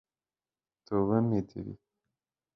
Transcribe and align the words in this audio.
توبه 0.85 1.17
مې 1.27 1.39
دې 1.47 1.59
وي. 1.65 1.75